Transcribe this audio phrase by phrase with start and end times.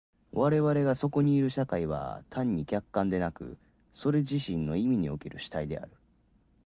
[0.31, 3.59] 我々がそこにいる社会は単なる客観でなく、
[3.93, 5.91] それ自身の意味における主体である。